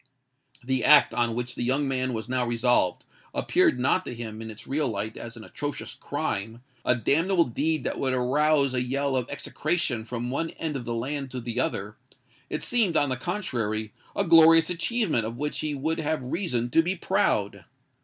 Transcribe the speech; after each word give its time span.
The 0.63 0.83
act 0.83 1.13
on 1.13 1.35
which 1.35 1.53
the 1.53 1.61
young 1.61 1.87
man 1.87 2.11
was 2.15 2.27
now 2.27 2.43
resolved, 2.43 3.05
appeared 3.35 3.79
not 3.79 4.03
to 4.05 4.15
him 4.15 4.41
in 4.41 4.49
its 4.49 4.65
real 4.65 4.87
light 4.87 5.15
as 5.15 5.37
an 5.37 5.43
atrocious 5.43 5.93
crime—a 5.93 6.95
damnable 6.95 7.43
deed 7.43 7.83
that 7.83 7.99
would 7.99 8.11
arouse 8.11 8.73
a 8.73 8.81
yell 8.81 9.15
of 9.15 9.29
execration 9.29 10.03
from 10.03 10.31
one 10.31 10.49
end 10.57 10.75
of 10.75 10.85
the 10.85 10.95
land 10.95 11.29
to 11.29 11.39
the 11.39 11.59
other:—it 11.59 12.63
seemed, 12.63 12.97
on 12.97 13.09
the 13.09 13.15
contrary, 13.15 13.93
a 14.15 14.23
glorious 14.23 14.71
achievement 14.71 15.23
of 15.23 15.37
which 15.37 15.59
he 15.59 15.75
would 15.75 15.99
have 15.99 16.23
reason 16.23 16.71
to 16.71 16.81
be 16.81 16.95
proud. 16.95 17.65